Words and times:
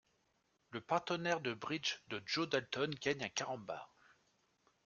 Le 0.71 0.81
partenaire 0.81 1.41
de 1.41 1.53
bridge 1.53 1.99
de 2.07 2.19
Joe 2.25 2.49
Dalton 2.49 2.89
gagne 3.01 3.23
un 3.23 3.29
carambar. 3.29 3.93